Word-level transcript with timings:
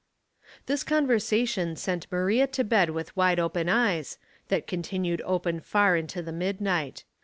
This 0.65 0.83
conversation 0.83 1.75
sent 1.75 2.09
^laria 2.09 2.51
to 2.53 2.63
bed 2.63 2.89
with 2.89 3.15
wide 3.15 3.39
open 3.39 3.69
eyes, 3.69 4.17
that 4.47 4.65
continued 4.65 5.21
open 5.23 5.59
far 5.59 5.95
into 5.95 6.23
the 6.23 6.31
midnight. 6.33 7.03